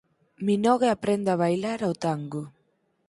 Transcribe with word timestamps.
Minogue 0.45 0.87
aprende 0.91 1.29
a 1.31 1.39
bailar 1.43 1.79
o 1.91 1.93
tango 2.05 2.43